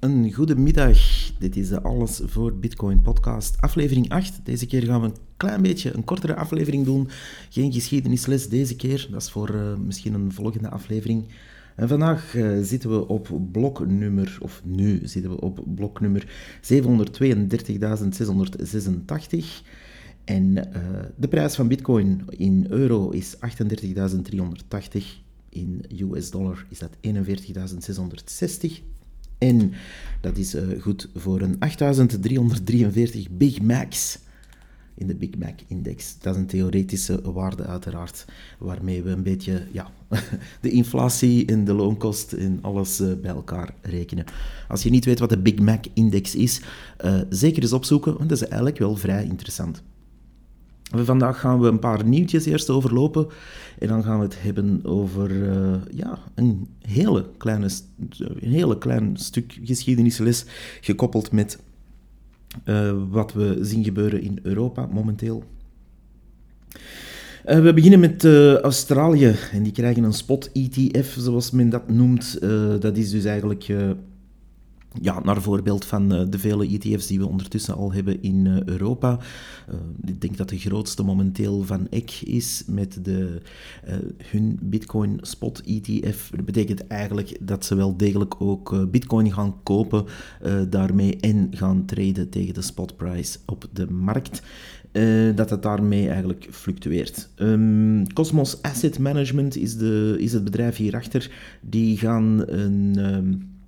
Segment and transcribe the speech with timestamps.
[0.00, 0.98] Een goede middag.
[1.38, 4.40] Dit is de Alles voor Bitcoin podcast, aflevering 8.
[4.44, 7.08] Deze keer gaan we een klein beetje een kortere aflevering doen.
[7.50, 11.28] Geen geschiedenisles deze keer, dat is voor uh, misschien een volgende aflevering.
[11.76, 16.26] En vandaag uh, zitten we op bloknummer, of nu zitten we op bloknummer
[16.62, 16.68] 732.686.
[20.24, 20.62] En uh,
[21.16, 23.42] de prijs van Bitcoin in euro is 38.380.
[25.48, 28.82] In US dollar is dat 41.660.
[29.40, 29.72] En
[30.20, 34.18] dat is uh, goed voor een 8343 Big Macs
[34.94, 36.16] in de Big Mac Index.
[36.18, 38.24] Dat is een theoretische waarde uiteraard,
[38.58, 39.90] waarmee we een beetje ja,
[40.60, 44.24] de inflatie en de loonkost en alles uh, bij elkaar rekenen.
[44.68, 46.60] Als je niet weet wat de Big Mac Index is,
[47.04, 49.82] uh, zeker eens opzoeken, want dat is eigenlijk wel vrij interessant.
[50.96, 53.26] Vandaag gaan we een paar nieuwtjes eerst overlopen
[53.78, 57.68] en dan gaan we het hebben over uh, ja, een, hele kleine,
[58.18, 60.44] een hele klein stuk geschiedenisles
[60.80, 61.58] gekoppeld met
[62.64, 65.44] uh, wat we zien gebeuren in Europa momenteel.
[67.46, 68.24] Uh, we beginnen met
[68.62, 72.40] Australië en die krijgen een spot ETF, zoals men dat noemt.
[72.80, 73.66] dat is dus eigenlijk
[75.00, 78.64] ja, naar voorbeeld van uh, de vele ETF's die we ondertussen al hebben in uh,
[78.64, 79.18] Europa.
[79.68, 79.74] Uh,
[80.04, 83.40] ik denk dat de grootste momenteel van EC is met de,
[84.24, 86.30] hun Bitcoin Spot ETF.
[86.30, 90.04] Dat betekent eigenlijk dat ze wel degelijk ook Bitcoin gaan kopen
[90.68, 94.42] daarmee en gaan traden tegen de spotprijs op de markt.
[95.34, 97.28] dat het daarmee eigenlijk fluctueert.
[97.36, 101.30] Um, Cosmos Asset Management is, de, is het bedrijf hierachter.
[101.60, 103.14] Die gaan een...
[103.14, 103.58] Um,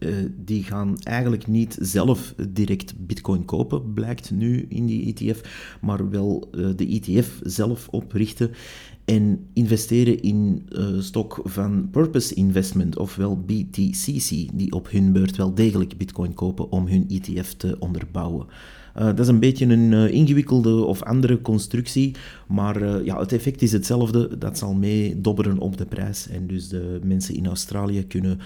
[0.00, 6.10] uh, die gaan eigenlijk niet zelf direct bitcoin kopen, blijkt nu in die ETF, maar
[6.10, 8.50] wel uh, de ETF zelf oprichten
[9.04, 15.54] en investeren in uh, stok van Purpose Investment, ofwel BTCC, die op hun beurt wel
[15.54, 18.46] degelijk bitcoin kopen om hun ETF te onderbouwen.
[18.96, 22.14] Uh, dat is een beetje een uh, ingewikkelde of andere constructie,
[22.48, 24.38] maar uh, ja, het effect is hetzelfde.
[24.38, 26.28] Dat zal meedobberen op de prijs.
[26.28, 28.38] En dus de mensen in Australië kunnen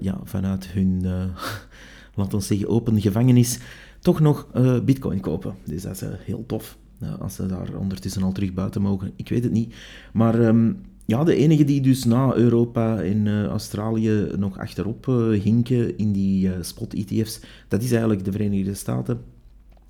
[0.00, 1.02] ja, vanuit hun,
[2.14, 3.58] laten zeggen, open gevangenis
[4.00, 4.46] toch nog
[4.84, 5.54] bitcoin kopen.
[5.64, 6.78] Dus dat is heel tof.
[7.18, 9.12] als ze daar ondertussen al terug buiten mogen.
[9.16, 9.74] Ik weet het niet.
[10.12, 10.40] Maar...
[10.40, 10.76] Um,
[11.06, 15.06] ja, de enige die dus na Europa en Australië nog achterop
[15.42, 19.20] hinken in die spot-ETF's, dat is eigenlijk de Verenigde Staten.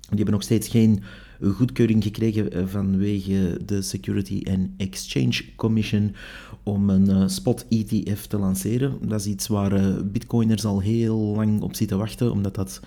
[0.09, 1.03] Die hebben nog steeds geen
[1.51, 6.15] goedkeuring gekregen vanwege de Security and Exchange Commission
[6.63, 8.97] om een spot ETF te lanceren.
[9.01, 12.79] Dat is iets waar bitcoiners al heel lang op zitten wachten, omdat dat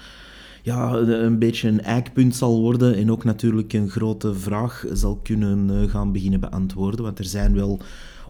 [0.62, 5.88] ja, een beetje een eikpunt zal worden en ook natuurlijk een grote vraag zal kunnen
[5.88, 7.04] gaan beginnen beantwoorden.
[7.04, 7.80] Want er zijn wel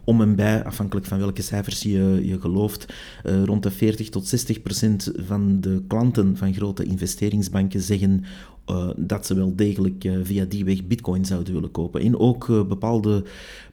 [0.03, 2.93] om en bij, afhankelijk van welke cijfers je, je gelooft,
[3.23, 8.23] rond de 40 tot 60 procent van de klanten van grote investeringsbanken zeggen
[8.69, 12.01] uh, dat ze wel degelijk uh, via die weg bitcoin zouden willen kopen.
[12.01, 13.23] En ook uh, bepaalde,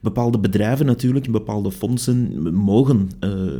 [0.01, 3.09] bepaalde bedrijven natuurlijk, bepaalde fondsen mogen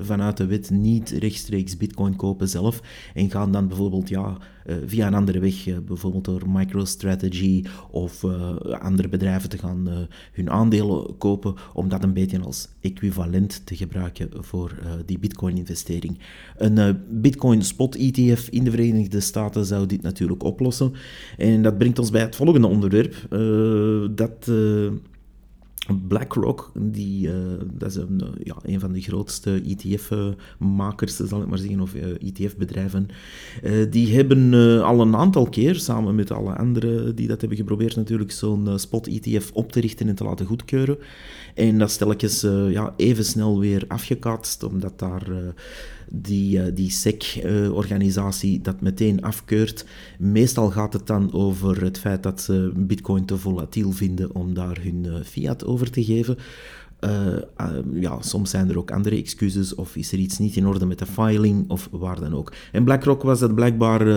[0.01, 2.81] vanuit de wet niet rechtstreeks bitcoin kopen zelf
[3.13, 4.38] en gaan dan bijvoorbeeld ja,
[4.85, 8.24] via een andere weg, bijvoorbeeld door MicroStrategy of
[8.79, 14.29] andere bedrijven te gaan hun aandelen kopen, om dat een beetje als equivalent te gebruiken
[14.34, 14.75] voor
[15.06, 16.19] die bitcoin-investering.
[16.57, 20.94] Een bitcoin spot ETF in de Verenigde Staten zou dit natuurlijk oplossen.
[21.38, 23.16] En dat brengt ons bij het volgende onderwerp.
[23.30, 24.91] Uh, dat uh,
[26.08, 27.34] BlackRock, die, uh,
[27.74, 33.08] dat is een, ja, een van de grootste ETF-makers, zal ik maar zeggen, of ETF-bedrijven,
[33.90, 34.53] die hebben
[34.84, 39.52] al een aantal keer, samen met alle anderen die dat hebben geprobeerd, natuurlijk zo'n spot-ETF
[39.53, 40.97] op te richten en te laten goedkeuren.
[41.53, 45.53] En dat stelletjes ja, even snel weer afgekaatst, omdat daar
[46.09, 49.85] die, uh, die SEC-organisatie dat meteen afkeurt.
[50.19, 54.77] Meestal gaat het dan over het feit dat ze Bitcoin te volatiel vinden om daar
[54.81, 56.38] hun uh, fiat over te geven.
[57.94, 60.99] Ja, soms zijn er ook andere excuses of is er iets niet in orde met
[60.99, 62.53] de filing of waar dan ook.
[62.71, 64.07] En BlackRock was dat blijkbaar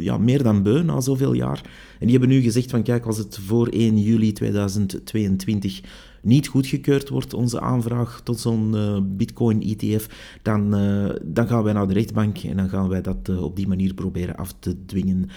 [0.00, 1.62] ja, meer dan beu na zoveel jaar.
[1.98, 5.80] En die hebben nu gezegd van kijk, als het voor 1 juli 2022
[6.26, 10.08] niet goedgekeurd wordt, onze aanvraag tot zo'n uh, Bitcoin-ETF,
[10.42, 13.56] dan, uh, dan gaan wij naar de rechtbank en dan gaan wij dat uh, op
[13.56, 15.28] die manier proberen af te dwingen.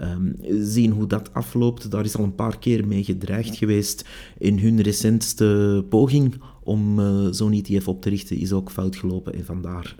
[0.00, 1.90] Um, zien hoe dat afloopt.
[1.90, 4.08] Daar is al een paar keer mee gedreigd geweest.
[4.38, 7.00] In hun recentste poging om
[7.32, 9.34] zo'n ETF op te richten is ook fout gelopen.
[9.34, 9.96] En vandaar,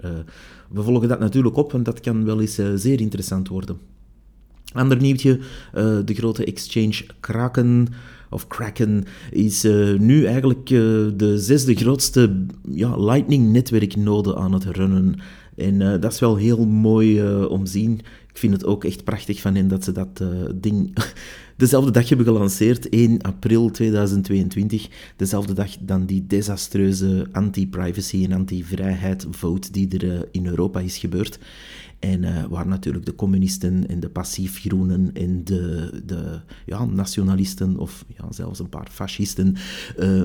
[0.70, 3.78] we volgen dat natuurlijk op, want dat kan wel eens zeer interessant worden.
[4.72, 5.40] Ander nieuwtje,
[6.04, 7.88] de grote exchange Kraken
[8.30, 10.80] of Kraken, is uh, nu eigenlijk uh,
[11.16, 15.20] de zesde grootste ja, Lightning-netwerknode aan het runnen.
[15.56, 18.00] En dat is wel heel mooi om te zien.
[18.28, 20.22] Ik vind het ook echt prachtig van hen dat ze dat
[20.54, 20.96] ding
[21.56, 24.88] dezelfde dag hebben gelanceerd, 1 april 2022.
[25.16, 31.38] Dezelfde dag dan die desastreuze anti-privacy en anti-vrijheid vote die er in Europa is gebeurd.
[31.98, 38.04] En uh, waar natuurlijk de communisten en de passiefgroenen en de, de ja, nationalisten of
[38.16, 39.56] ja, zelfs een paar fascisten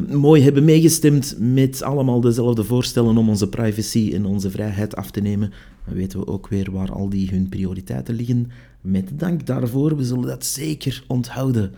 [0.09, 5.21] mooi hebben meegestemd met allemaal dezelfde voorstellen om onze privacy en onze vrijheid af te
[5.21, 5.51] nemen.
[5.85, 8.51] Dan weten we ook weer waar al die hun prioriteiten liggen.
[8.81, 11.71] Met dank daarvoor, we zullen dat zeker onthouden.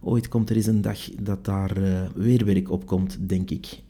[0.00, 3.82] Ooit komt er eens een dag dat daar uh, weer werk op komt, denk ik.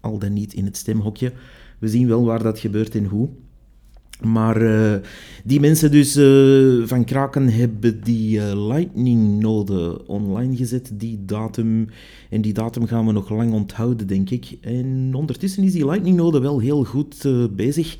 [0.00, 1.32] al dan niet in het stemhokje.
[1.78, 3.28] We zien wel waar dat gebeurt en hoe.
[4.24, 4.94] Maar uh,
[5.44, 11.88] die mensen dus uh, van Kraken hebben die uh, Lightning-node online gezet, die datum.
[12.30, 14.58] En die datum gaan we nog lang onthouden, denk ik.
[14.60, 17.96] En ondertussen is die Lightning-node wel heel goed bezig.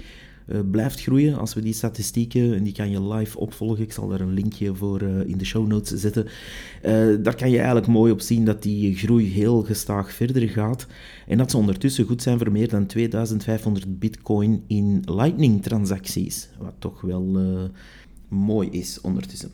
[0.47, 1.39] Uh, blijft groeien.
[1.39, 4.75] Als we die statistieken, en die kan je live opvolgen, ik zal daar een linkje
[4.75, 8.45] voor uh, in de show notes zetten, uh, daar kan je eigenlijk mooi op zien
[8.45, 10.87] dat die groei heel gestaag verder gaat
[11.27, 17.01] en dat ze ondertussen goed zijn voor meer dan 2500 bitcoin in Lightning-transacties, wat toch
[17.01, 17.39] wel
[18.29, 19.51] mooi is ondertussen.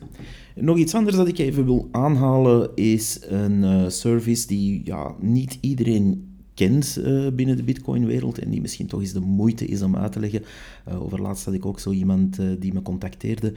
[0.55, 6.28] Nog iets anders dat ik even wil aanhalen is een service die ja, niet iedereen
[6.59, 10.11] kent uh, binnen de Bitcoin-wereld en die misschien toch eens de moeite is om uit
[10.11, 10.43] te leggen.
[10.87, 13.53] Uh, overlaatst had ik ook zo iemand uh, die me contacteerde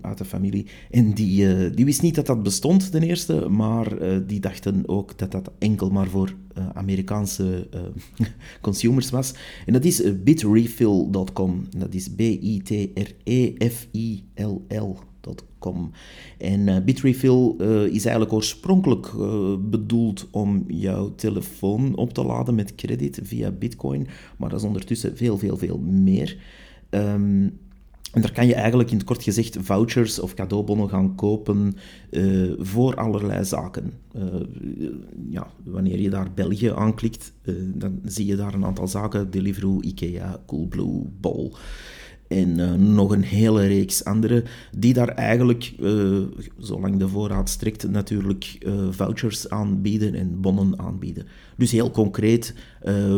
[0.00, 4.40] uit de familie en die, die wist niet dat dat bestond, ten eerste, maar die
[4.40, 6.34] dachten ook dat dat enkel maar voor
[6.72, 7.68] Amerikaanse
[8.60, 9.34] consumers was.
[9.66, 11.66] En dat is bitrefill.com.
[11.76, 13.14] Dat is B-I-T-R-E-F-I-L-L.
[16.38, 22.54] En uh, Bitrefill uh, is eigenlijk oorspronkelijk uh, bedoeld om jouw telefoon op te laden
[22.54, 24.06] met credit via Bitcoin,
[24.36, 26.36] maar dat is ondertussen veel, veel, veel meer.
[26.90, 27.58] Um,
[28.12, 31.74] en daar kan je eigenlijk in het kort gezegd vouchers of cadeaubonnen gaan kopen
[32.58, 33.92] voor allerlei zaken.
[35.28, 37.32] Ja, wanneer je daar België aanklikt,
[37.74, 39.30] dan zie je daar een aantal zaken.
[39.30, 41.54] Deliveroo, Ikea, Coolblue, Bol
[42.28, 44.44] en uh, nog een hele reeks andere,
[44.76, 46.18] die daar eigenlijk, uh,
[46.58, 51.26] zolang de voorraad strekt, natuurlijk uh, vouchers aanbieden en bonnen aanbieden.
[51.56, 52.54] Dus heel concreet,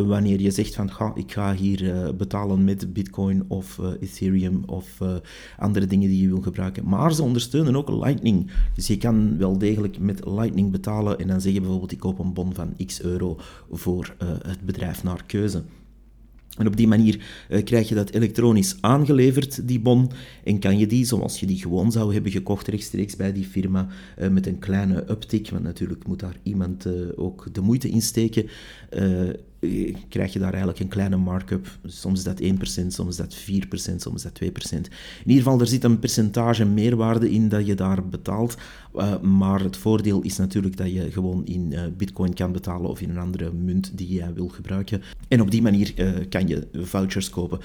[0.07, 4.99] wanneer je zegt van ga, ik ga hier betalen met Bitcoin of Ethereum of
[5.59, 6.89] andere dingen die je wil gebruiken.
[6.89, 8.51] Maar ze ondersteunen ook Lightning.
[8.75, 12.19] Dus je kan wel degelijk met Lightning betalen en dan zeg je bijvoorbeeld ik koop
[12.19, 13.37] een bon van x euro
[13.71, 14.15] voor
[14.47, 15.63] het bedrijf naar keuze.
[16.57, 17.19] En op die manier
[17.51, 20.11] uh, krijg je dat elektronisch aangeleverd, die bon,
[20.45, 23.89] en kan je die, zoals je die gewoon zou hebben gekocht, rechtstreeks bij die firma,
[24.19, 28.03] uh, met een kleine uptick, want natuurlijk moet daar iemand uh, ook de moeite in
[28.03, 28.49] steken,
[30.09, 31.79] krijg je daar eigenlijk een kleine markup.
[31.85, 32.41] Soms is dat
[32.83, 34.47] 1%, soms dat 4%, soms dat 2%.
[34.73, 34.91] In
[35.27, 38.57] ieder geval, er zit een percentage meerwaarde in dat je daar betaalt.
[38.97, 43.01] Uh, maar het voordeel is natuurlijk dat je gewoon in uh, bitcoin kan betalen of
[43.01, 45.03] in een andere munt die jij wil gebruiken.
[45.29, 45.95] En op die manier
[46.29, 47.59] kan je vouchers kopen.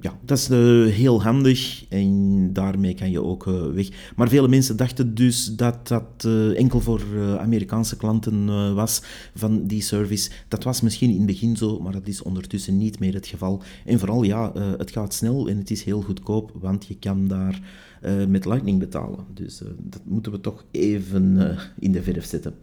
[0.00, 0.48] ja, dat is
[0.94, 3.44] heel handig en daarmee kan je ook
[3.74, 3.88] weg.
[4.16, 7.02] Maar vele mensen dachten dus dat dat enkel voor
[7.38, 9.02] Amerikaanse klanten was
[9.34, 10.30] van die service.
[10.48, 13.62] Dat was misschien het begin zo, maar dat is ondertussen niet meer het geval.
[13.84, 17.60] En vooral, ja, het gaat snel en het is heel goedkoop, want je kan daar
[18.02, 19.24] uh, met Lightning betalen.
[19.34, 22.54] Dus uh, dat moeten we toch even in de verf zetten.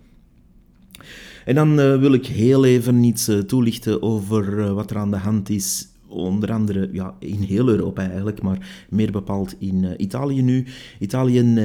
[1.45, 5.88] En dan wil ik heel even iets toelichten over wat er aan de hand is
[6.09, 10.65] onder andere ja, in heel Europa eigenlijk, maar meer bepaald in uh, Italië nu.
[10.99, 11.55] Italië,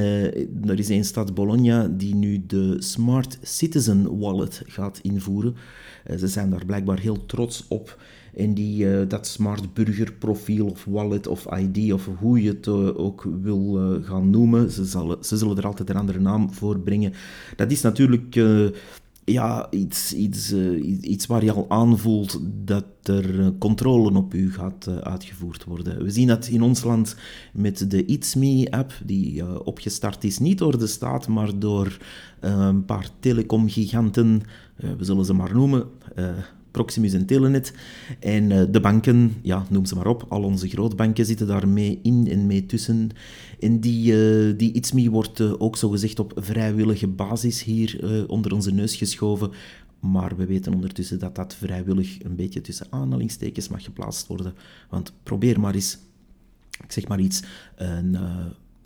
[0.64, 5.54] er is een stad Bologna die nu de Smart Citizen Wallet gaat invoeren.
[6.10, 7.98] Uh, ze zijn daar blijkbaar heel trots op.
[8.36, 13.28] En die, dat smart burger profiel of wallet of ID of hoe je het ook
[13.42, 17.12] wil gaan noemen, ze, zal, ze zullen er altijd een andere naam voor brengen.
[17.56, 18.36] Dat is natuurlijk
[19.24, 20.52] ja, iets, iets,
[21.00, 26.02] iets waar je al aanvoelt dat er controle op u gaat uitgevoerd worden.
[26.02, 27.16] We zien dat in ons land
[27.52, 31.96] met de It's Me-app, die opgestart is niet door de staat, maar door
[32.40, 34.42] een paar telecomgiganten,
[34.76, 35.86] we zullen ze maar noemen,
[36.74, 37.72] Proximus en Telenet.
[38.20, 41.98] En uh, de banken, ja, noem ze maar op, al onze grootbanken zitten daar mee
[42.02, 43.10] in en mee tussen.
[43.60, 48.70] En die, uh, die ITSMI wordt uh, ook zogezegd op vrijwillige basis hier onder onze
[48.70, 49.50] neus geschoven.
[50.00, 54.54] Maar we weten ondertussen dat dat vrijwillig een beetje tussen aanhalingstekens mag geplaatst worden.
[54.90, 55.98] Want probeer maar eens,
[56.84, 57.42] ik zeg maar iets,
[57.76, 58.16] een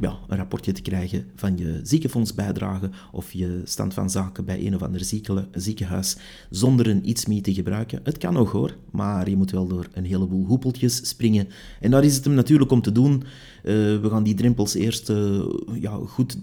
[0.00, 4.74] ja, een rapportje te krijgen van je ziekenfondsbijdrage of je stand van zaken bij een
[4.74, 5.04] of ander
[5.52, 6.16] ziekenhuis
[6.50, 8.00] zonder een iets mee te gebruiken.
[8.02, 11.48] Het kan nog hoor, maar je moet wel door een heleboel hoepeltjes springen.
[11.80, 13.12] En daar is het hem natuurlijk om te doen.
[13.12, 15.44] Uh, we gaan die drempels eerst uh,
[15.80, 16.38] ja, goed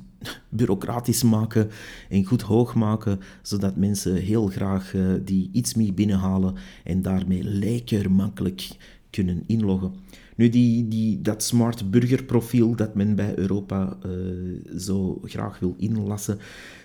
[0.50, 1.70] bureaucratisch maken
[2.10, 7.44] en goed hoog maken, zodat mensen heel graag uh, die iets mee binnenhalen en daarmee
[7.44, 8.70] lekker makkelijk
[9.10, 9.94] kunnen inloggen.
[10.36, 16.40] Nu, die, die, dat smart burgerprofiel dat men bij Europa uh, zo graag wil inlassen,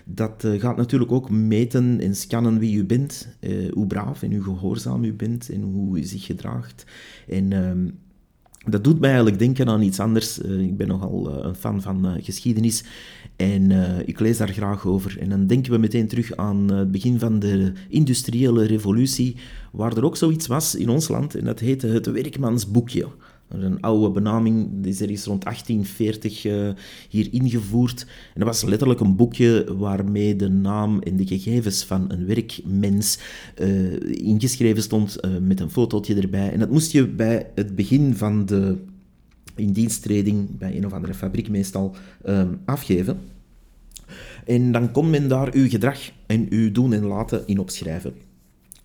[0.05, 4.33] dat uh, gaat natuurlijk ook meten en scannen wie u bent, uh, hoe braaf en
[4.33, 6.85] hoe gehoorzaam u bent en hoe u zich gedraagt.
[7.27, 7.89] En ehm,
[8.71, 10.39] dat doet mij eigenlijk denken aan iets anders.
[10.39, 12.83] ik ben nogal een fan van geschiedenis
[13.35, 13.71] en
[14.05, 15.17] ik lees daar graag over.
[15.19, 19.35] En dan denken we meteen terug aan het begin van de industriële revolutie,
[19.71, 23.07] waar er ook zoiets was in ons land en dat heette het werkmansboekje.
[23.51, 26.75] Een oude benaming, is er is rond 1840 uh, eh,
[27.09, 28.01] hier ingevoerd.
[28.33, 33.19] En dat was letterlijk een boekje waarmee de naam en de gegevens van een werkmens
[33.61, 36.51] uh, ingeschreven stond, uh, met een fotootje erbij.
[36.51, 38.77] En dat moest je bij het begin van de
[39.55, 41.95] indiensttreding, bij een of andere fabriek meestal,
[42.65, 43.19] afgeven.
[44.45, 48.13] En dan kon men daar uw gedrag en uw doen en laten in opschrijven.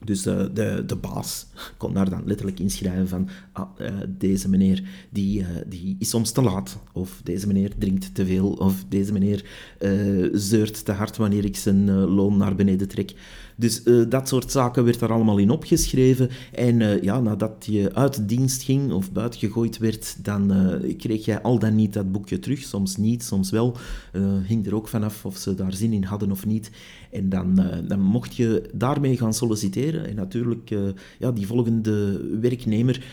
[0.05, 4.83] Dus uh, de, de baas kon daar dan letterlijk inschrijven van ah, uh, deze meneer
[5.11, 9.13] die, uh, die is soms te laat, of deze meneer drinkt te veel, of deze
[9.13, 9.45] meneer
[10.33, 13.15] zeurt te hard wanneer ik zijn loon naar beneden trek.
[13.59, 16.29] Dus uh, dat soort zaken werd daar allemaal in opgeschreven.
[16.53, 21.25] En uh, ja, nadat je uit dienst ging of buiten gegooid werd, dan uh, kreeg
[21.25, 22.63] jij al dan niet dat boekje terug.
[22.63, 23.77] Soms niet, soms wel.
[24.47, 26.71] hing er ook vanaf of ze daar zin in hadden of niet.
[27.11, 30.07] En dan, dan mocht je daarmee gaan solliciteren.
[30.09, 30.75] En natuurlijk,
[31.19, 33.05] ja, die volgende werknemer,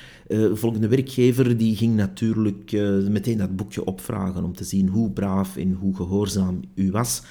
[0.53, 2.71] volgende werkgever, die ging natuurlijk
[3.09, 7.21] meteen dat boekje opvragen om te zien hoe braaf en hoe gehoorzaam u was.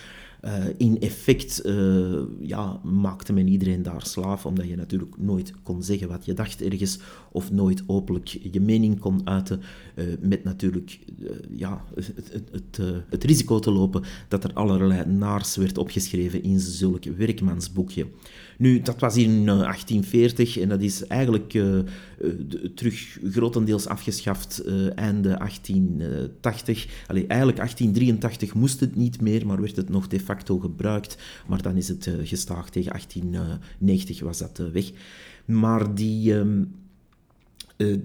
[0.45, 5.83] Uh, in effect uh, ja, maakte men iedereen daar slaaf, omdat je natuurlijk nooit kon
[5.83, 6.99] zeggen wat je dacht ergens,
[7.33, 9.61] of nooit openlijk je mening kon uiten,
[9.95, 10.99] uh, met natuurlijk
[11.57, 16.61] ja, het, het, het, het, risico te lopen dat er allerlei naars werd opgeschreven in
[16.61, 18.07] zulk werkmansboekje.
[18.59, 21.51] Nu, dat was in 1840 en dat is eigenlijk
[22.75, 26.87] terug grotendeels afgeschaft einde 1880.
[27.07, 31.17] Allee, eigenlijk 1883 moest het niet meer, maar werd het nog de facto gebruikt,
[31.47, 34.91] maar dan is het gestaagd tegen 1890 was dat weg.
[35.45, 36.35] Maar die,
[37.77, 37.97] uh,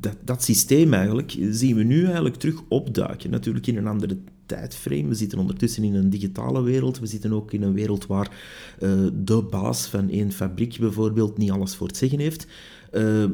[0.00, 3.30] dat, dat systeem eigenlijk zien we nu eigenlijk terug opduiken.
[3.30, 5.08] Natuurlijk in een andere tijdframe.
[5.08, 6.98] We zitten ondertussen in een digitale wereld.
[6.98, 8.30] We zitten ook in een wereld waar
[9.12, 12.46] de baas van één fabriek bijvoorbeeld niet alles voor het zeggen heeft,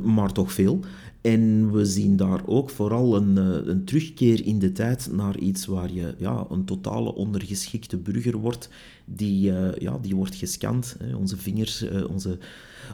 [0.02, 0.80] maar toch veel.
[1.20, 5.66] En we zien daar ook vooral een, eh, een, terugkeer in de tijd naar iets
[5.66, 8.68] waar je ja, een totale ondergeschikte burger wordt.
[9.04, 10.96] Die, uh, ja, die wordt gescand.
[10.98, 11.14] Hè.
[11.14, 12.38] Onze vingers, uh, onze,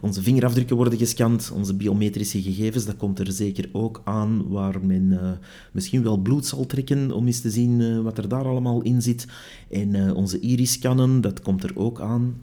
[0.00, 1.52] onze vingerafdrukken worden gescand.
[1.54, 4.48] Onze biometrische gegevens, dat komt er zeker ook aan.
[4.48, 5.38] Waar men
[5.72, 9.26] misschien wel bloed zal trekken om eens te zien wat er daar allemaal in zit.
[9.70, 12.42] En onze iris-scannen, dat komt er ook aan.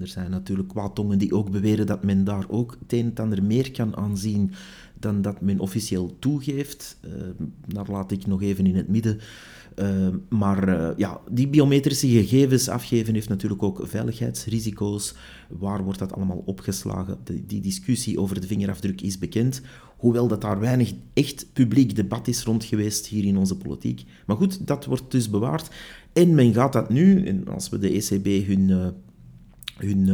[0.00, 3.42] er zijn natuurlijk kwaadtongen die ook beweren dat men daar ook het een en ander
[3.42, 4.50] meer kan aanzien
[5.04, 6.98] dan dat men officieel toegeeft.
[7.04, 7.12] Uh,
[7.66, 9.20] daar laat ik nog even in het midden.
[9.78, 15.14] Uh, maar uh, ja, die biometrische gegevens afgeven heeft natuurlijk ook veiligheidsrisico's.
[15.48, 17.18] Waar wordt dat allemaal opgeslagen?
[17.46, 19.62] Die discussie over de vingerafdruk is bekend.
[19.96, 24.04] Hoewel dat daar weinig echt publiek debat is rond geweest hier in onze politiek.
[24.26, 25.70] Maar goed, dat wordt dus bewaard.
[26.12, 28.94] En men gaat dat nu, en als we de ECB hun
[29.76, 30.08] hun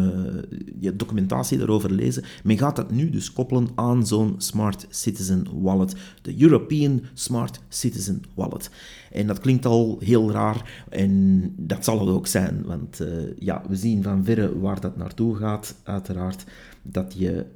[0.80, 2.24] uh, documentatie daarover lezen.
[2.44, 8.22] Men gaat dat nu dus koppelen aan zo'n Smart Citizen Wallet, de European Smart Citizen
[8.34, 8.70] Wallet.
[9.12, 13.62] En dat klinkt al heel raar en dat zal het ook zijn, want uh, ja,
[13.68, 16.44] we zien van verre waar dat naartoe gaat, uiteraard,
[16.82, 17.46] dat je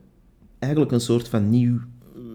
[0.59, 1.81] eigenlijk een soort van nieuw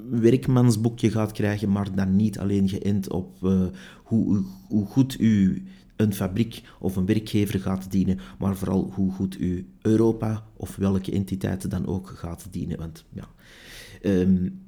[0.09, 3.61] werkmansboekje gaat krijgen, maar dan niet alleen geënt op uh,
[4.03, 5.63] hoe, hoe goed u
[5.99, 11.11] een fabriek of een werkgever gaat dienen, maar vooral hoe goed u Europa of welke
[11.11, 12.77] entiteit dan ook gaat dienen.
[12.77, 13.27] Want ja,
[14.01, 14.59] um,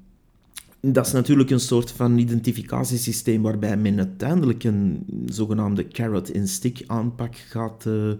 [0.79, 7.85] dat is natuurlijk een soort van identificatiesysteem waarbij men uiteindelijk een zogenaamde carrot-and-stick aanpak gaat,
[7.87, 8.11] uh,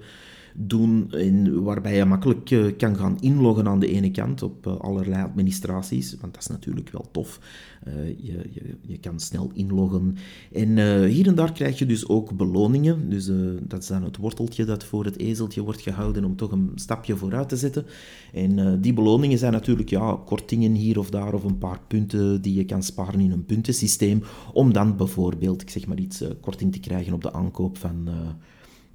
[0.55, 4.77] doen, in, waarbij je makkelijk eh, kan gaan inloggen aan de ene kant op uh,
[4.77, 7.39] allerlei administraties, want dat is natuurlijk wel tof.
[7.88, 10.15] Uh, je, je, je, kan snel inloggen.
[10.51, 13.10] En hier en daar krijg je dus ook beloningen.
[13.10, 13.31] Dus
[13.62, 17.15] dat is dan het worteltje dat voor het ezeltje wordt gehouden om toch een stapje
[17.15, 17.86] vooruit te zetten.
[18.34, 22.53] En die beloningen zijn natuurlijk ja, kortingen hier of daar of een paar punten die
[22.53, 26.79] je kan sparen in een puntensysteem, om dan bijvoorbeeld, ik zeg maar iets, korting te
[26.79, 28.10] krijgen op de aankoop van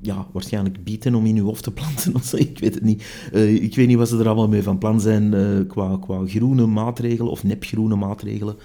[0.06, 2.36] ja, waarschijnlijk bieten om in uw hof te planten of zo.
[2.36, 3.30] Ik weet het niet.
[3.32, 6.26] Uh, ik weet niet wat ze er allemaal mee van plan zijn uh, qua, qua
[6.26, 8.56] groene maatregelen of nepgroene maatregelen.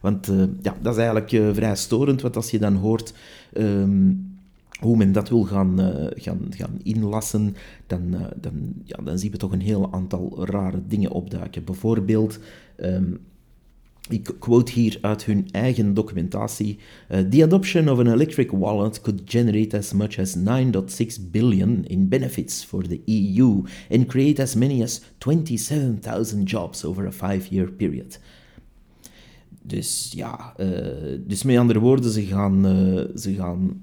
[0.00, 3.14] Want uh, ja, dat is eigenlijk vrij storend, want als je dan hoort
[3.56, 4.38] um,
[4.80, 5.78] hoe men dat wil gaan,
[6.14, 7.54] gaan, gaan inlassen,
[7.86, 8.52] dan, dan,
[8.84, 11.64] ja, dan zien we toch een heel aantal rare dingen opduiken.
[11.64, 12.38] Bijvoorbeeld...
[12.80, 13.18] Um,
[14.08, 16.78] ik quote hier uit hun eigen documentatie.
[17.10, 22.08] Uh, the adoption of an electric wallet could generate as much as 9.6 billion in
[22.08, 28.18] benefits for the EU and create as many as 27,000 jobs over a five-year period.
[29.62, 30.66] Dus ja, uh,
[31.26, 33.80] dus met andere woorden, ze gaan, uh, ze gaan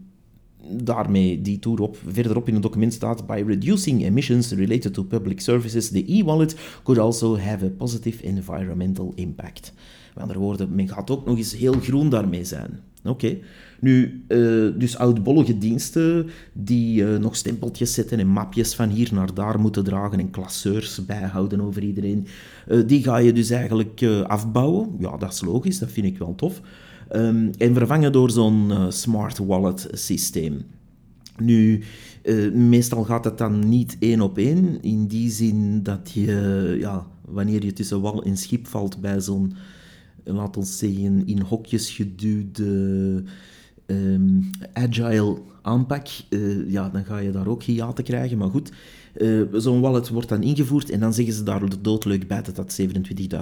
[0.70, 5.40] daarmee die toer op, verderop in het document staat, by reducing emissions related to public
[5.42, 9.74] services, the e-wallet could also have a positive environmental impact.
[10.16, 12.80] Met andere woorden, men gaat ook nog eens heel groen daarmee zijn.
[13.04, 13.38] Oké.
[13.80, 19.34] Nu, uh, dus oudbollige diensten die uh, nog stempeltjes zetten en mapjes van hier naar
[19.34, 22.28] daar moeten dragen en klasseurs bijhouden over iedereen,
[22.68, 24.90] uh, die ga je dus eigenlijk afbouwen.
[25.00, 26.62] Ja, dat is logisch, dat vind ik wel tof.
[27.16, 30.62] Um, en vervangen door zo'n smart wallet systeem.
[31.38, 31.84] Nu,
[32.54, 37.66] meestal gaat het dan niet één op één, in die zin dat je, ja, wanneer
[37.66, 39.54] je tussen wal en schip valt bij zo'n
[40.34, 43.24] laat ons zeggen, in hokjes geduwde
[43.86, 48.38] um, agile aanpak, uh, ja, dan ga je daar ook hiaten krijgen.
[48.38, 48.72] Maar goed,
[49.18, 52.80] uh, zo'n wallet wordt dan ingevoerd en dan zeggen ze daar doodleuk bij dat dat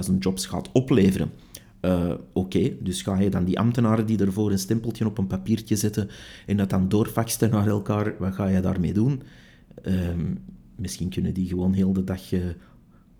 [0.09, 1.31] 27.000 jobs gaat opleveren.
[1.81, 5.75] Uh, Oké, dus ga je dan die ambtenaren die ervoor een stempeltje op een papiertje
[5.75, 6.09] zetten
[6.45, 9.21] en dat dan doorfaxen naar elkaar, wat ga je daarmee doen?
[9.85, 10.39] Um,
[10.75, 12.21] misschien kunnen die gewoon heel de dag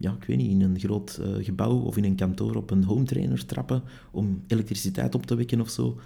[0.04, 2.84] ja, ik weet niet, in een groot uh, gebouw of in een kantoor op een
[2.84, 5.98] home trainer trappen om elektriciteit op te wekken of zo.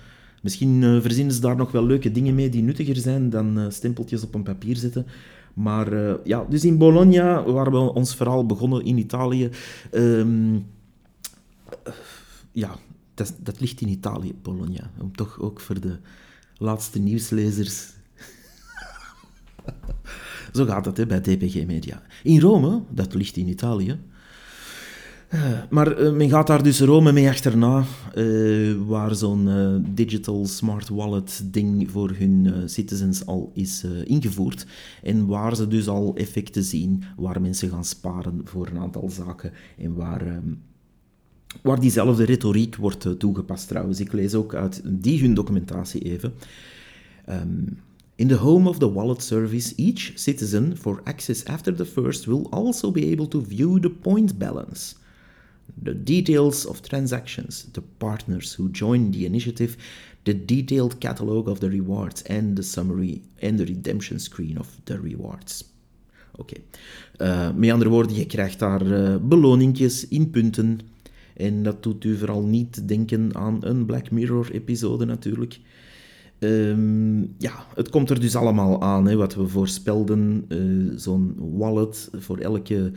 [0.41, 3.65] Misschien uh, verzinnen ze daar nog wel leuke dingen mee die nuttiger zijn dan uh,
[3.69, 5.05] stempeltjes op een papier zetten.
[5.53, 9.49] Maar ja, dus in Bologna, waar we ons verhaal begonnen in Italië,
[9.91, 10.65] um,
[12.51, 12.75] ja,
[13.13, 14.91] dat, dat, ligt in Italië, Bologna.
[15.01, 15.97] Om toch ook voor de
[16.57, 17.93] laatste nieuwslezers
[20.53, 22.01] zo gaat hè, bij DPG Media.
[22.23, 23.99] In Rome, dat ligt in Italië.
[25.33, 27.83] Uh, maar uh, men gaat daar dus Rome mee achterna,
[28.15, 29.49] uh, waar zo'n
[29.93, 34.65] digital smart wallet ding voor hun citizens al is ingevoerd.
[35.03, 39.51] En waar ze dus al effecten zien, waar mensen gaan sparen voor een aantal zaken
[39.77, 40.53] en waar, ehm,
[41.61, 43.99] waar diezelfde retoriek wordt toegepast trouwens.
[43.99, 46.33] Ik lees ook uit die hun documentatie even.
[47.29, 47.77] Um,
[48.17, 52.49] In the home of the wallet service, each citizen, for access after the first, will
[52.51, 54.95] also be able to view the point balance,
[55.83, 59.77] the details of transactions, the partners who join the initiative,
[60.23, 64.99] the detailed catalog of the rewards, and the summary and the redemption screen of the
[64.99, 65.63] rewards.
[66.35, 66.55] Oké.
[67.17, 70.79] Uh, met andere woorden, je krijgt daar uh, beloningjes in punten.
[71.33, 75.59] En dat doet u vooral niet denken aan een Black Mirror-episode natuurlijk.
[76.39, 80.45] Um, ja, het komt er dus allemaal aan, hè, wat we voorspelden.
[80.47, 82.91] Uh, Zo'n wallet voor elke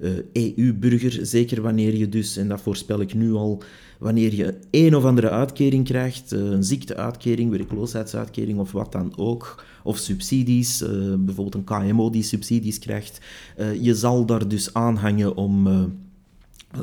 [0.00, 3.62] uh, eh, EU-burger, zeker wanneer je dus, en dat voorspel ik nu al,
[3.98, 9.64] wanneer je een of andere uitkering krijgt, uh, een ziekteuitkering, werkloosheidsuitkering of wat dan ook,
[9.82, 10.84] of subsidies,
[11.18, 13.20] bijvoorbeeld een KMO die subsidies krijgt,
[13.80, 15.68] je zal daar dus aanhangen om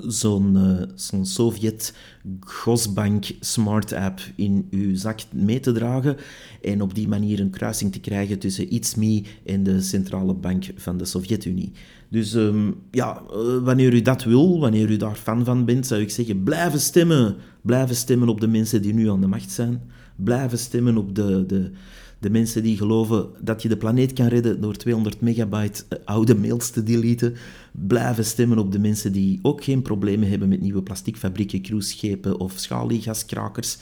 [0.08, 1.94] zo'n uh, zo'n Sovjet
[2.40, 6.18] Gosbank Smart App in uw zak mee te dragen
[6.62, 10.98] en op die manier een kruising te krijgen tussen ITSME en de centrale bank van
[10.98, 11.72] de Sovjet-Unie.
[12.10, 16.02] Dus um, ja, uh, wanneer u dat wil, wanneer u daar fan van bent, zou
[16.02, 17.36] ik zeggen, blijven stemmen.
[17.62, 19.82] Blijven stemmen op de mensen die nu aan de macht zijn.
[20.16, 21.72] Blijven stemmen op de, de,
[22.20, 26.36] de mensen die geloven dat je de planeet kan redden door 200 megabyte eh, oude
[26.36, 27.36] mails te deleten,
[27.72, 32.54] blijven stemmen op de mensen die ook geen problemen hebben met nieuwe plasticfabrieken, cruiseschepen of
[32.56, 33.78] schaliegaskrakers.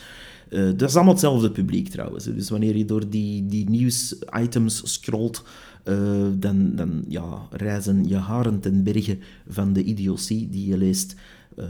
[0.49, 2.23] Uh, dat is allemaal hetzelfde publiek trouwens.
[2.23, 5.43] Dus wanneer je door die, die nieuwsitems scrolt,
[5.83, 5.95] uh,
[6.33, 11.15] dan, dan ja, reizen je haren ten berge van de idiotie die je leest.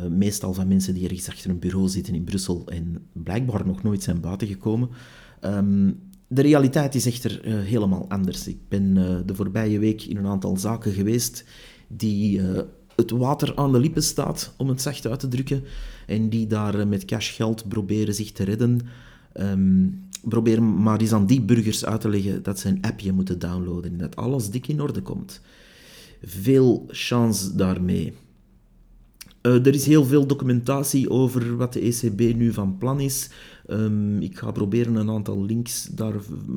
[0.09, 4.03] Meestal van mensen die ergens achter een bureau zitten in Brussel en blijkbaar nog nooit
[4.03, 4.89] zijn buitengekomen.
[5.41, 8.47] Um, de realiteit is echter uh, helemaal anders.
[8.47, 11.43] Ik ben uh, de voorbije week in een aantal zaken geweest
[11.87, 12.59] die uh,
[12.95, 15.63] het water aan de lippen staat, om het zacht uit te drukken,
[16.07, 18.79] en die daar met cashgeld proberen zich te redden.
[19.39, 23.39] Um, probeer maar eens aan die burgers uit te leggen dat ze een appje moeten
[23.39, 25.41] downloaden en dat alles dik in orde komt.
[26.21, 28.13] Veel chance daarmee.
[29.47, 33.29] Uh, er is heel veel documentatie over wat de ECB nu van plan is.
[33.69, 36.13] Um, ik ga proberen een aantal links daar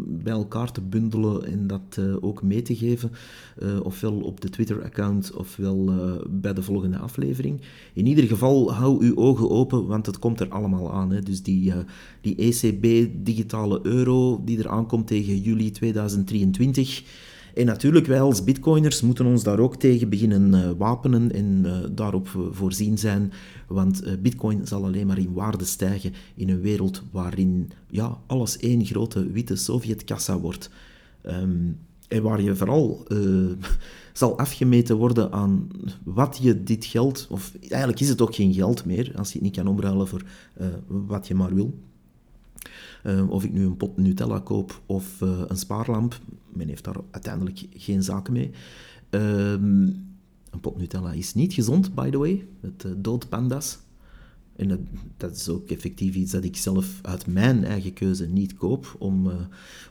[0.06, 3.10] bij elkaar te bundelen en dat uh, ook mee te geven.
[3.62, 5.92] Uh, ofwel op de Twitter-account ofwel
[6.30, 7.60] bij de volgende aflevering.
[7.92, 11.10] In ieder geval, hou uw ogen open, want het komt er allemaal aan.
[11.10, 11.20] Hè.
[11.20, 11.72] Dus die,
[12.20, 17.02] die ECB-digitale euro die er aankomt tegen juli 2023
[17.54, 21.78] en natuurlijk, wij als bitcoiners moeten ons daar ook tegen beginnen uh, wapenen en uh,
[21.90, 23.32] daarop voorzien zijn,
[23.68, 28.56] want uh, bitcoin zal alleen maar in waarde stijgen in een wereld waarin ja, alles
[28.56, 30.70] één grote witte Sovjetkassa wordt.
[31.26, 33.06] Um, en waar je vooral
[34.12, 35.68] zal afgemeten worden aan
[36.04, 39.42] wat je dit geld, of eigenlijk is het ook geen geld meer, als je het
[39.42, 40.22] niet kan omruilen voor
[40.86, 41.74] wat je maar wil.
[43.06, 46.20] Uh, of ik nu een pot Nutella koop of uh, een spaarlamp,
[46.52, 48.50] men heeft daar uiteindelijk geen zaken mee.
[49.10, 50.08] Um,
[50.50, 53.78] een pot Nutella is niet gezond, by the way, met uh, doodpanda's.
[54.56, 54.78] En dat,
[55.16, 59.30] dat, is ook effectief iets dat ik zelf uit mijn eigen keuze niet koop, om,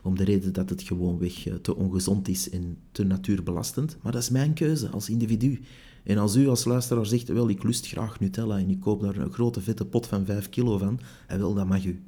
[0.03, 3.97] om de reden dat het gewoonweg te ongezond is en te natuurbelastend.
[4.01, 5.59] Maar dat is mijn keuze als individu.
[6.03, 9.17] En als u als luisteraar zegt, wel, ik lust graag Nutella en ik koop daar
[9.17, 12.03] een grote vette pot van 5 kilo van, en wel, dat mag u.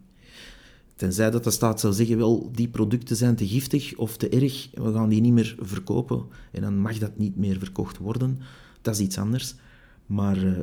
[1.01, 4.69] Tenzij dat de staat zou zeggen, wel, die producten zijn te giftig of te erg,
[4.73, 6.23] we gaan die niet meer verkopen.
[6.51, 8.39] En dan mag dat niet meer verkocht worden.
[8.81, 9.55] Dat is iets anders.
[10.05, 10.59] Maar uh,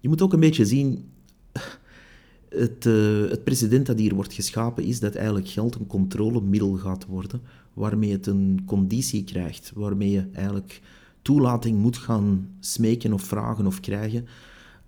[0.00, 1.04] je moet ook een beetje zien,
[2.48, 7.06] het, uh, het precedent dat hier wordt geschapen is dat eigenlijk geld een controlemiddel gaat
[7.06, 7.40] worden,
[7.74, 10.80] waarmee het een conditie krijgt, waarmee je eigenlijk
[11.22, 14.26] toelating moet gaan smeken of vragen of krijgen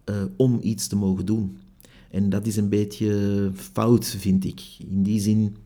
[0.04, 1.56] uh, om iets te mogen doen.
[2.10, 4.62] En dat is een beetje fout, vind ik.
[4.88, 5.56] In die zin,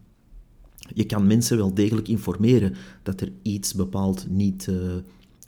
[0.94, 4.94] je kan mensen wel degelijk informeren dat er iets bepaald niet, uh,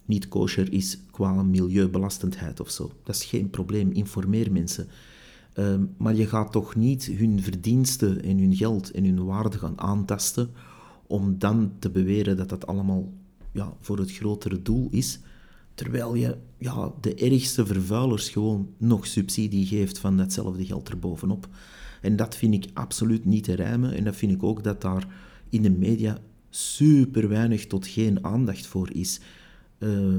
[0.05, 2.93] niet kosher is qua milieubelastendheid of zo.
[3.03, 4.89] Dat is geen probleem, informeer mensen.
[5.55, 9.81] Uh, maar je gaat toch niet hun verdiensten en hun geld en hun waarde gaan
[9.81, 10.51] aantasten
[11.07, 13.13] om dan te beweren dat dat allemaal
[13.53, 15.21] ja, voor het grotere doel is.
[15.75, 21.49] Terwijl je ja, de ergste vervuilers gewoon nog subsidie geeft van datzelfde geld erbovenop.
[22.01, 23.95] En dat vind ik absoluut niet te rijmen.
[23.95, 25.07] En dat vind ik ook dat daar
[25.49, 26.19] in de media
[26.51, 29.21] super weinig tot geen aandacht voor is.
[29.79, 30.17] Uh,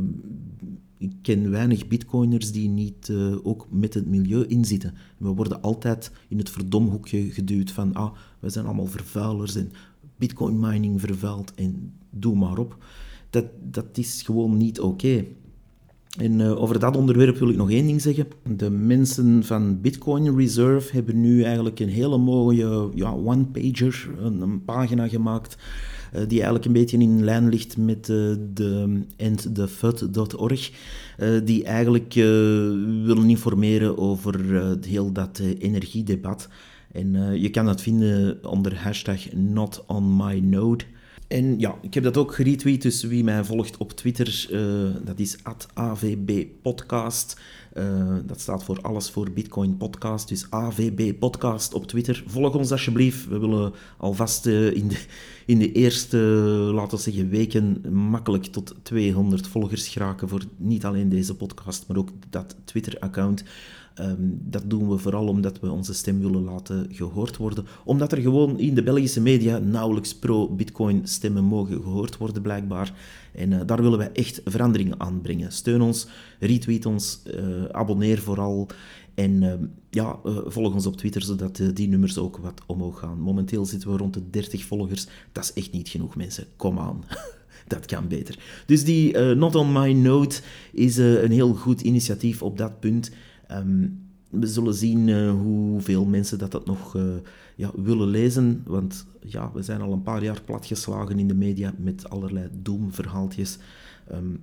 [0.97, 4.93] ik ken weinig bitcoiners die niet uh, ook met het milieu inzitten.
[5.17, 9.71] We worden altijd in het verdomhoekje geduwd van ah, we zijn allemaal vervuilers en
[10.17, 12.85] bitcoin mining vervuilt en doe maar op.
[13.29, 15.25] Dat, dat is gewoon niet oké.
[16.17, 18.27] En uh, over dat onderwerp wil ik nog één ding zeggen.
[18.55, 24.63] De mensen van Bitcoin Reserve hebben nu eigenlijk een hele mooie ja, one-pager, een, een,
[24.63, 25.57] pagina gemaakt,
[26.13, 30.71] uh, die eigenlijk een beetje in lijn ligt met uh, de endthefud.org,
[31.43, 32.13] die eigenlijk
[33.03, 34.39] willen informeren over
[34.87, 36.47] heel dat energiedebat.
[36.91, 40.83] En je kan dat vinden onder hashtag not on my node.
[41.27, 45.19] En ja, ik heb dat ook geretweet, dus wie mij volgt op Twitter, uh, dat
[45.19, 45.37] is
[45.73, 47.39] @avbpodcast.
[47.77, 52.23] Uh, dat staat voor alles voor Bitcoin Podcast, dus AVB Podcast op Twitter.
[52.27, 53.27] Volg ons alsjeblieft.
[53.27, 54.99] We willen alvast uh, in, de,
[55.45, 56.17] in de eerste,
[56.73, 61.97] laten we zeggen, weken makkelijk tot 200 volgers geraken voor niet alleen deze podcast, maar
[61.97, 63.43] ook dat Twitter-account.
[64.01, 67.65] Um, dat doen we vooral omdat we onze stem willen laten gehoord worden.
[67.83, 72.93] Omdat er gewoon in de Belgische media nauwelijks pro-Bitcoin stemmen mogen gehoord worden, blijkbaar.
[73.31, 75.51] En uh, daar willen wij echt verandering aan brengen.
[75.51, 76.07] Steun ons,
[76.39, 78.67] retweet ons, uh, abonneer vooral.
[79.13, 79.53] En uh,
[79.89, 83.19] ja, volg ons op Twitter, zodat die nummers ook wat omhoog gaan.
[83.19, 85.07] Momenteel zitten we rond de 30 volgers.
[85.31, 86.45] Dat is echt niet genoeg, mensen.
[86.55, 87.03] Kom aan.
[87.67, 88.39] dat kan beter.
[88.65, 93.11] Dus die Not On My Note is een heel goed initiatief op dat punt.
[93.51, 94.03] Um,
[94.39, 97.03] we zullen zien uh, hoeveel mensen dat, dat nog uh,
[97.55, 98.61] ja, willen lezen.
[98.65, 103.57] Want ja, we zijn al een paar jaar platgeslagen in de media met allerlei doemverhaaltjes.
[104.11, 104.41] Um,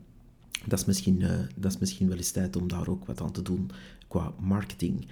[0.67, 3.33] dat, is misschien, uh, dat is misschien wel eens tijd om daar ook wat aan
[3.33, 3.71] te doen
[4.09, 5.07] qua marketing.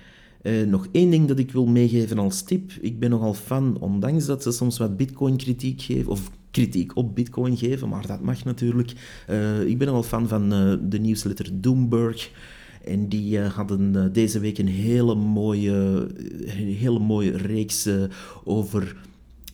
[0.66, 2.72] nog één ding dat ik wil meegeven als tip.
[2.80, 7.56] Ik ben nogal fan, ondanks dat ze soms wat bitcoin-kritiek geven, of kritiek op bitcoin
[7.56, 8.90] geven, maar dat mag natuurlijk.
[9.66, 10.48] ik ben nogal fan van
[10.88, 12.30] de nieuwsletter Doomberg.
[12.84, 16.06] En die hadden uh, deze week een hele mooie,
[16.46, 18.02] een hele mooie reeks uh,
[18.44, 18.96] over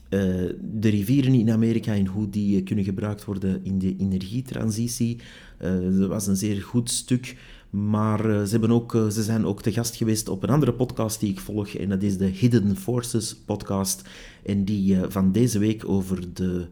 [0.09, 5.19] de rivieren in Amerika en hoe die kunnen gebruikt worden in de energietransitie.
[5.99, 7.37] dat was een zeer goed stuk.
[7.71, 11.31] Maar ze, hebben ook, ze zijn ook te gast geweest op een andere podcast die
[11.31, 11.69] ik volg.
[11.69, 14.09] En dat is de Hidden Forces podcast.
[14.43, 16.67] En die van deze week over de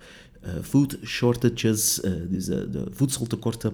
[0.62, 3.72] food shortages, dus de voedseltekorten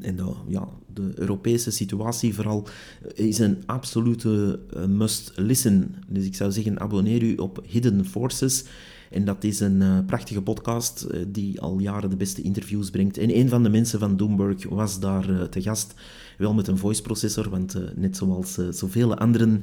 [0.00, 2.68] en de, ja, de Europese situatie vooral
[3.14, 5.94] is een absolute eh, must-listen.
[6.08, 8.64] Dus ik zou zeggen, abonneer u op Hidden Forces.
[9.10, 13.18] En dat is een uh, prachtige podcast die al jaren de beste interviews brengt.
[13.18, 15.94] En een van de mensen van Doomberg was daar te gast.
[16.38, 19.62] Wel met een voice processor, want net zoals zoveel anderen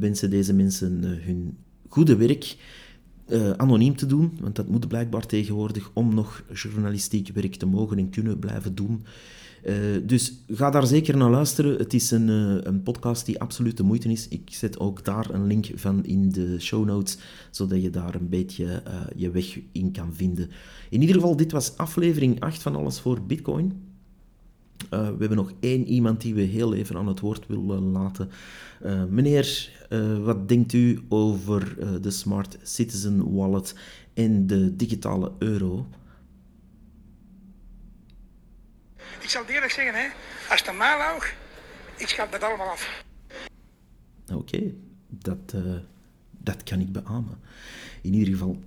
[0.00, 1.56] wensen deze mensen hun
[1.88, 2.56] goede werk
[3.28, 7.98] uh, anoniem te doen, want dat moet blijkbaar tegenwoordig om nog journalistiek werk te mogen
[7.98, 9.04] en kunnen blijven doen.
[9.64, 11.78] Uh, dus ga daar zeker naar luisteren.
[11.78, 14.28] Het is een, uh, een podcast die absoluut de moeite is.
[14.28, 17.18] Ik zet ook daar een link van in de show notes,
[17.50, 18.82] zodat je daar een beetje
[19.16, 20.50] je weg in kan vinden.
[20.90, 23.87] In ieder geval, dit was aflevering 8 van Alles voor Bitcoin.
[24.90, 28.30] Uh, we hebben nog één iemand die we heel even aan het woord willen laten.
[28.84, 33.74] Uh, meneer, uh, wat denkt u over de Smart Citizen Wallet
[34.14, 35.86] en de digitale euro?
[39.20, 40.08] Ik zal eerlijk zeggen, hè,
[40.50, 41.22] als het maar wou,
[41.96, 43.04] ik schat dat allemaal af.
[44.26, 44.74] Oké, okay,
[45.08, 45.54] dat,
[46.30, 47.38] dat kan ik beamen.
[48.02, 48.62] In ieder geval,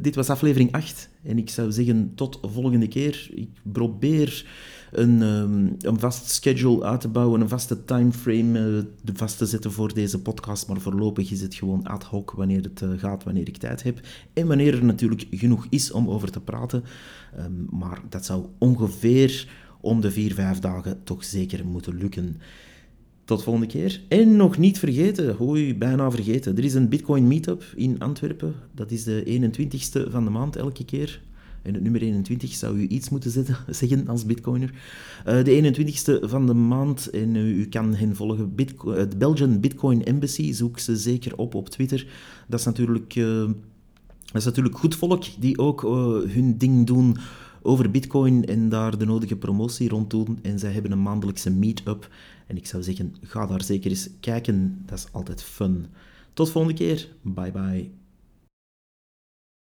[0.00, 3.28] dit was aflevering 8 en ik zou zeggen tot volgende keer.
[3.30, 4.44] Ik probeer
[4.92, 9.72] een, um, een vast schedule uit te bouwen, een vaste timeframe uh, vast te zetten
[9.72, 10.68] voor deze podcast.
[10.68, 14.00] Maar voorlopig is het gewoon ad hoc wanneer het uh, gaat, wanneer ik tijd heb.
[14.32, 16.84] En wanneer er natuurlijk genoeg is om over te praten.
[17.38, 19.48] Um, maar dat zou ongeveer
[19.80, 22.40] om de vier, vijf dagen toch zeker moeten lukken.
[23.24, 24.02] Tot volgende keer.
[24.08, 26.56] En nog niet vergeten, hoi, bijna vergeten.
[26.56, 28.54] Er is een Bitcoin Meetup in Antwerpen.
[28.74, 31.20] Dat is de 21ste van de maand elke keer.
[31.62, 33.30] En het nummer 21 zou u iets moeten
[33.68, 34.70] zeggen als bitcoiner.
[35.26, 39.60] Uh, de 21ste van de maand, en uh, u kan hen volgen, Bitco de Belgian
[39.60, 42.06] Bitcoin Embassy, zoek ze zeker op op Twitter.
[42.48, 43.14] Dat is natuurlijk,
[44.24, 45.82] dat is natuurlijk goed volk die ook
[46.28, 47.16] hun ding doen
[47.62, 50.38] over bitcoin en daar de nodige promotie rond doen.
[50.42, 52.10] En zij hebben een maandelijkse meet-up.
[52.46, 54.82] En ik zou zeggen, ga daar zeker eens kijken.
[54.86, 55.86] Dat is altijd fun.
[56.32, 57.08] Tot volgende keer.
[57.22, 57.99] Bye bye.